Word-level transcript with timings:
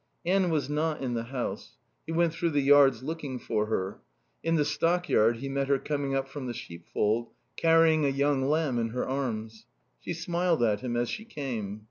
Anne 0.25 0.49
was 0.49 0.67
not 0.67 0.99
in 0.99 1.13
the 1.13 1.25
house. 1.25 1.77
He 2.07 2.11
went 2.11 2.33
through 2.33 2.49
the 2.49 2.61
yards 2.61 3.03
looking 3.03 3.37
for 3.37 3.67
her. 3.67 3.99
In 4.41 4.55
the 4.55 4.65
stockyard 4.65 5.37
he 5.37 5.47
met 5.47 5.67
her 5.67 5.77
coming 5.77 6.15
up 6.15 6.27
from 6.27 6.47
the 6.47 6.55
sheepfold, 6.55 7.27
carrying 7.55 8.03
a 8.03 8.09
young 8.09 8.41
lamb 8.49 8.79
in 8.79 8.89
her 8.89 9.05
arms. 9.07 9.67
She 9.99 10.15
smiled 10.15 10.63
at 10.63 10.79
him 10.79 10.97
as 10.97 11.07
she 11.07 11.23
came. 11.23 11.79